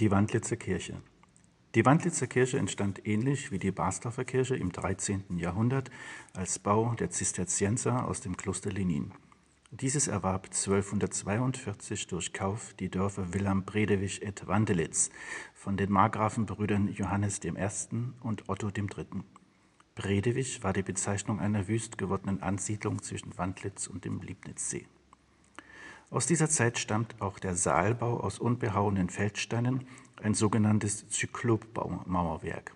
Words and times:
Die 0.00 0.12
Wandlitzer 0.12 0.56
Kirche. 0.56 1.02
Die 1.74 1.84
Wandlitzer 1.84 2.28
Kirche 2.28 2.56
entstand 2.56 3.04
ähnlich 3.04 3.50
wie 3.50 3.58
die 3.58 3.72
Basdorfer 3.72 4.24
Kirche 4.24 4.54
im 4.54 4.70
13. 4.70 5.24
Jahrhundert 5.38 5.90
als 6.34 6.60
Bau 6.60 6.94
der 6.94 7.10
Zisterzienser 7.10 8.06
aus 8.06 8.20
dem 8.20 8.36
Kloster 8.36 8.70
Lenin. 8.70 9.10
Dieses 9.72 10.06
erwarb 10.06 10.50
1242 10.52 12.06
durch 12.06 12.32
Kauf 12.32 12.74
die 12.74 12.90
Dörfer 12.90 13.34
Wilhelm-Bredewig 13.34 14.22
et 14.22 14.46
Wandelitz 14.46 15.10
von 15.52 15.76
den 15.76 15.90
Markgrafenbrüdern 15.90 16.92
Johannes 16.92 17.40
I. 17.42 17.52
und 18.20 18.48
Otto 18.48 18.68
III. 18.68 19.24
Bredewig 19.96 20.62
war 20.62 20.72
die 20.72 20.84
Bezeichnung 20.84 21.40
einer 21.40 21.66
wüst 21.66 21.98
gewordenen 21.98 22.40
Ansiedlung 22.40 23.02
zwischen 23.02 23.36
Wandlitz 23.36 23.88
und 23.88 24.04
dem 24.04 24.20
Liebnitzsee. 24.20 24.86
Aus 26.10 26.26
dieser 26.26 26.48
Zeit 26.48 26.78
stammt 26.78 27.20
auch 27.20 27.38
der 27.38 27.54
Saalbau 27.54 28.20
aus 28.20 28.38
unbehauenen 28.38 29.10
Feldsteinen, 29.10 29.86
ein 30.22 30.32
sogenanntes 30.32 31.06
Zyklopmauerwerk. 31.08 32.72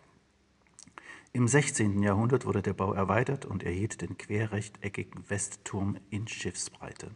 Im 1.33 1.49
16. 1.49 2.03
Jahrhundert 2.03 2.45
wurde 2.45 2.61
der 2.61 2.75
Bau 2.75 2.93
erweitert 2.93 3.47
und 3.47 3.63
erhielt 3.63 4.03
den 4.03 4.19
querrechteckigen 4.19 5.31
Westturm 5.31 5.97
in 6.11 6.29
Schiffsbreite. 6.29 7.11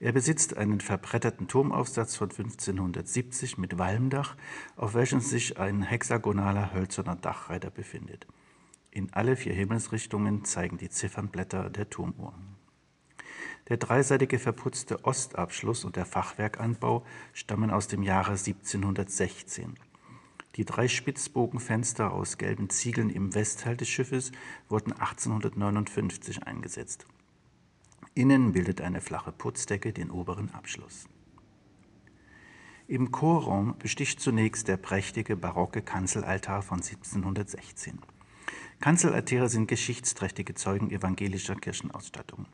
Er 0.00 0.12
besitzt 0.12 0.56
einen 0.56 0.80
verbretterten 0.80 1.46
Turmaufsatz 1.46 2.16
von 2.16 2.30
1570 2.30 3.58
mit 3.58 3.76
Walmdach, 3.76 4.36
auf 4.76 4.94
welchem 4.94 5.20
sich 5.20 5.58
ein 5.58 5.82
hexagonaler 5.82 6.72
hölzerner 6.72 7.16
Dachreiter 7.16 7.70
befindet. 7.70 8.26
In 8.90 9.12
alle 9.12 9.36
vier 9.36 9.52
Himmelsrichtungen 9.52 10.46
zeigen 10.46 10.78
die 10.78 10.88
Ziffernblätter 10.88 11.68
der 11.68 11.90
Turmuhr. 11.90 12.32
Der 13.68 13.78
dreiseitige 13.78 14.38
verputzte 14.38 15.04
Ostabschluss 15.04 15.84
und 15.84 15.96
der 15.96 16.04
Fachwerkanbau 16.04 17.04
stammen 17.32 17.70
aus 17.70 17.88
dem 17.88 18.02
Jahre 18.02 18.32
1716. 18.32 19.74
Die 20.56 20.64
drei 20.64 20.86
Spitzbogenfenster 20.86 22.12
aus 22.12 22.36
gelben 22.36 22.68
Ziegeln 22.68 23.08
im 23.10 23.34
Westteil 23.34 23.76
des 23.76 23.88
Schiffes 23.88 24.32
wurden 24.68 24.92
1859 24.92 26.46
eingesetzt. 26.46 27.06
Innen 28.14 28.52
bildet 28.52 28.80
eine 28.80 29.00
flache 29.00 29.32
Putzdecke 29.32 29.92
den 29.92 30.10
oberen 30.10 30.52
Abschluss. 30.52 31.08
Im 32.86 33.10
Chorraum 33.10 33.76
besticht 33.78 34.20
zunächst 34.20 34.68
der 34.68 34.76
prächtige 34.76 35.36
barocke 35.36 35.80
Kanzelaltar 35.80 36.60
von 36.60 36.82
1716. 36.82 37.98
Kanzelaltäre 38.78 39.48
sind 39.48 39.68
geschichtsträchtige 39.68 40.54
Zeugen 40.54 40.90
evangelischer 40.90 41.56
Kirchenausstattung. 41.56 42.46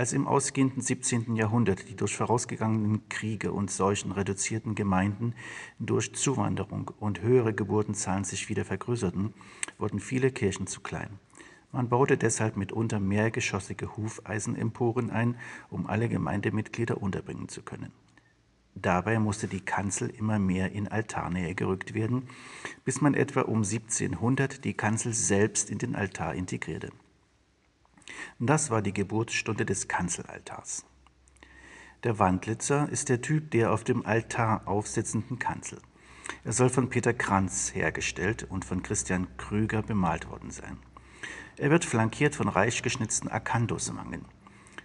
Als 0.00 0.14
im 0.14 0.26
ausgehenden 0.26 0.80
17. 0.80 1.36
Jahrhundert 1.36 1.86
die 1.90 1.94
durch 1.94 2.16
vorausgegangenen 2.16 3.06
Kriege 3.10 3.52
und 3.52 3.70
Seuchen 3.70 4.12
reduzierten 4.12 4.74
Gemeinden 4.74 5.34
durch 5.78 6.14
Zuwanderung 6.14 6.90
und 7.00 7.20
höhere 7.20 7.52
Geburtenzahlen 7.52 8.24
sich 8.24 8.48
wieder 8.48 8.64
vergrößerten, 8.64 9.34
wurden 9.76 10.00
viele 10.00 10.30
Kirchen 10.30 10.66
zu 10.66 10.80
klein. 10.80 11.18
Man 11.70 11.90
baute 11.90 12.16
deshalb 12.16 12.56
mitunter 12.56 12.98
mehrgeschossige 12.98 13.94
Hufeisenemporen 13.98 15.10
ein, 15.10 15.36
um 15.68 15.86
alle 15.86 16.08
Gemeindemitglieder 16.08 17.02
unterbringen 17.02 17.50
zu 17.50 17.60
können. 17.60 17.92
Dabei 18.74 19.18
musste 19.18 19.48
die 19.48 19.60
Kanzel 19.60 20.08
immer 20.08 20.38
mehr 20.38 20.72
in 20.72 20.88
Altarnähe 20.88 21.54
gerückt 21.54 21.92
werden, 21.92 22.26
bis 22.86 23.02
man 23.02 23.12
etwa 23.12 23.42
um 23.42 23.64
1700 23.64 24.64
die 24.64 24.72
Kanzel 24.72 25.12
selbst 25.12 25.68
in 25.68 25.76
den 25.76 25.94
Altar 25.94 26.34
integrierte. 26.34 26.90
Das 28.38 28.70
war 28.70 28.82
die 28.82 28.92
Geburtsstunde 28.92 29.64
des 29.64 29.88
Kanzelaltars. 29.88 30.84
Der 32.02 32.18
Wandlitzer 32.18 32.88
ist 32.88 33.08
der 33.08 33.20
Typ 33.20 33.50
der 33.50 33.72
auf 33.72 33.84
dem 33.84 34.06
Altar 34.06 34.66
aufsitzenden 34.66 35.38
Kanzel. 35.38 35.80
Er 36.44 36.52
soll 36.52 36.70
von 36.70 36.88
Peter 36.88 37.12
Kranz 37.12 37.74
hergestellt 37.74 38.46
und 38.48 38.64
von 38.64 38.82
Christian 38.82 39.26
Krüger 39.36 39.82
bemalt 39.82 40.30
worden 40.30 40.50
sein. 40.50 40.78
Er 41.56 41.70
wird 41.70 41.84
flankiert 41.84 42.34
von 42.34 42.48
reich 42.48 42.82
geschnitzten 42.82 43.28
Akanduswangen. 43.28 44.24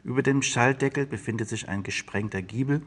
Über 0.03 0.21
dem 0.21 0.41
Schalldeckel 0.41 1.05
befindet 1.05 1.47
sich 1.47 1.69
ein 1.69 1.83
gesprengter 1.83 2.41
Giebel, 2.41 2.81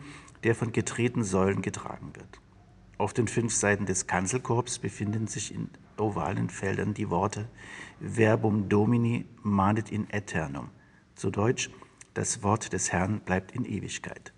der 0.45 0.55
von 0.55 0.73
gedrehten 0.73 1.25
Säulen 1.25 1.63
getragen 1.63 2.15
wird. 2.15 2.41
Auf 2.99 3.13
den 3.13 3.29
fünf 3.29 3.55
Seiten 3.55 3.87
des 3.87 4.09
Kanzelkorbs 4.09 4.81
befinden 4.81 5.29
sich 5.29 5.55
in 5.55 5.71
ovalen 5.97 6.51
Feldern 6.51 6.95
die 6.95 7.11
Worte 7.11 7.49
Verbum 8.01 8.69
Domini 8.69 9.25
manet 9.45 9.93
in 9.93 10.09
aeternum. 10.11 10.71
Zu 11.15 11.31
Deutsch, 11.31 11.71
das 12.15 12.43
Wort 12.43 12.73
des 12.73 12.91
Herrn 12.93 13.21
bleibt 13.21 13.53
in 13.53 13.65
Ewigkeit. 13.65 14.33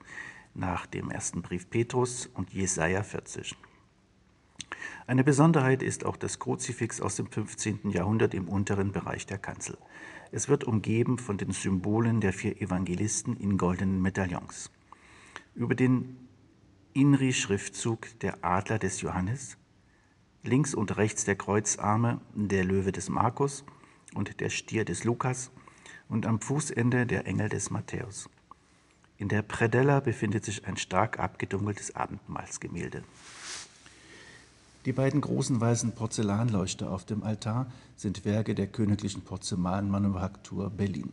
Nach 0.54 0.84
dem 0.84 1.10
ersten 1.10 1.40
Brief 1.40 1.70
Petrus 1.70 2.26
und 2.34 2.52
Jesaja 2.52 3.02
40. 3.02 3.56
Eine 5.06 5.24
Besonderheit 5.24 5.82
ist 5.82 6.04
auch 6.04 6.18
das 6.18 6.38
Kruzifix 6.38 7.00
aus 7.00 7.16
dem 7.16 7.28
15. 7.28 7.90
Jahrhundert 7.90 8.34
im 8.34 8.46
unteren 8.46 8.92
Bereich 8.92 9.24
der 9.24 9.38
Kanzel. 9.38 9.78
Es 10.32 10.50
wird 10.50 10.64
umgeben 10.64 11.16
von 11.16 11.38
den 11.38 11.52
Symbolen 11.52 12.20
der 12.20 12.34
vier 12.34 12.60
Evangelisten 12.60 13.38
in 13.38 13.56
goldenen 13.56 14.02
Medaillons. 14.02 14.70
Über 15.54 15.74
den 15.74 16.28
Inri-Schriftzug 16.92 18.18
der 18.20 18.44
Adler 18.44 18.78
des 18.78 19.00
Johannes 19.00 19.56
links 20.42 20.74
und 20.74 20.96
rechts 20.96 21.24
der 21.24 21.36
Kreuzarme 21.36 22.20
der 22.34 22.64
Löwe 22.64 22.92
des 22.92 23.08
Markus 23.08 23.64
und 24.14 24.40
der 24.40 24.50
Stier 24.50 24.84
des 24.84 25.04
Lukas 25.04 25.50
und 26.08 26.26
am 26.26 26.40
Fußende 26.40 27.06
der 27.06 27.26
Engel 27.26 27.48
des 27.48 27.70
Matthäus. 27.70 28.28
In 29.18 29.28
der 29.28 29.42
Predella 29.42 30.00
befindet 30.00 30.44
sich 30.44 30.66
ein 30.66 30.76
stark 30.76 31.18
abgedunkeltes 31.18 31.94
Abendmahlsgemälde. 31.94 33.04
Die 34.86 34.92
beiden 34.92 35.20
großen 35.20 35.60
weißen 35.60 35.92
Porzellanleuchter 35.92 36.90
auf 36.90 37.04
dem 37.04 37.22
Altar 37.22 37.70
sind 37.96 38.24
Werke 38.24 38.54
der 38.54 38.66
Königlichen 38.66 39.20
Porzellanmanufaktur 39.20 40.70
Berlin. 40.70 41.12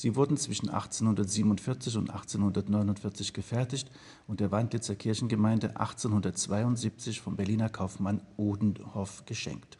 Sie 0.00 0.16
wurden 0.16 0.38
zwischen 0.38 0.70
1847 0.70 1.98
und 1.98 2.08
1849 2.08 3.34
gefertigt 3.34 3.90
und 4.26 4.40
der 4.40 4.50
Wandlitzer 4.50 4.94
Kirchengemeinde 4.94 5.78
1872 5.78 7.20
vom 7.20 7.36
Berliner 7.36 7.68
Kaufmann 7.68 8.22
Odenhoff 8.38 9.26
geschenkt. 9.26 9.76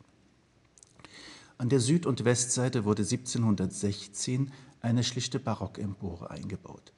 An 1.57 1.71
der 1.71 1.81
Süd- 1.81 2.05
und 2.05 2.23
Westseite 2.27 2.85
wurde 2.85 3.01
1716 3.01 4.53
eine 4.83 5.05
schlichte 5.05 5.39
Barockempore 5.39 6.31
eingebaut. 6.31 6.93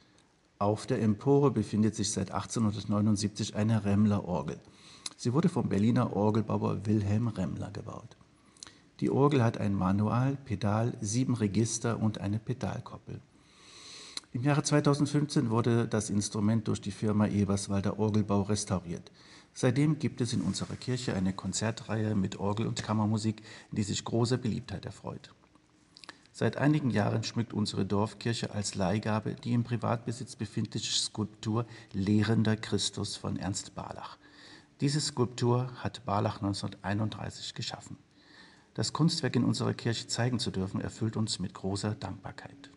Auf 0.58 0.86
der 0.86 1.00
Empore 1.00 1.52
befindet 1.52 1.94
sich 1.94 2.10
seit 2.10 2.32
1879 2.32 3.54
eine 3.54 3.84
Remmler-Orgel. 3.84 4.58
Sie 5.16 5.32
wurde 5.32 5.48
vom 5.48 5.68
Berliner 5.68 6.16
Orgelbauer 6.16 6.86
Wilhelm 6.86 7.28
Remmler 7.28 7.70
gebaut. 7.70 8.16
Die 9.02 9.10
Orgel 9.10 9.42
hat 9.42 9.58
ein 9.58 9.74
Manual, 9.74 10.36
Pedal, 10.44 10.96
sieben 11.00 11.34
Register 11.34 11.98
und 11.98 12.20
eine 12.20 12.38
Pedalkoppel. 12.38 13.20
Im 14.32 14.44
Jahre 14.44 14.62
2015 14.62 15.50
wurde 15.50 15.88
das 15.88 16.08
Instrument 16.08 16.68
durch 16.68 16.80
die 16.80 16.92
Firma 16.92 17.26
Eberswalder 17.26 17.98
Orgelbau 17.98 18.42
restauriert. 18.42 19.10
Seitdem 19.54 19.98
gibt 19.98 20.20
es 20.20 20.32
in 20.32 20.40
unserer 20.40 20.76
Kirche 20.76 21.14
eine 21.14 21.32
Konzertreihe 21.32 22.14
mit 22.14 22.38
Orgel- 22.38 22.68
und 22.68 22.84
Kammermusik, 22.84 23.42
die 23.72 23.82
sich 23.82 24.04
großer 24.04 24.38
Beliebtheit 24.38 24.86
erfreut. 24.86 25.34
Seit 26.30 26.56
einigen 26.56 26.90
Jahren 26.90 27.24
schmückt 27.24 27.52
unsere 27.52 27.84
Dorfkirche 27.84 28.52
als 28.54 28.76
Leihgabe 28.76 29.34
die 29.34 29.52
im 29.52 29.64
Privatbesitz 29.64 30.36
befindliche 30.36 30.92
Skulptur 30.92 31.66
Lehrender 31.92 32.54
Christus 32.54 33.16
von 33.16 33.36
Ernst 33.36 33.74
Barlach. 33.74 34.16
Diese 34.80 35.00
Skulptur 35.00 35.72
hat 35.82 36.04
Barlach 36.04 36.36
1931 36.36 37.54
geschaffen. 37.54 37.96
Das 38.74 38.92
Kunstwerk 38.92 39.36
in 39.36 39.44
unserer 39.44 39.74
Kirche 39.74 40.06
zeigen 40.06 40.38
zu 40.38 40.50
dürfen, 40.50 40.80
erfüllt 40.80 41.16
uns 41.16 41.38
mit 41.38 41.52
großer 41.52 41.94
Dankbarkeit. 41.94 42.71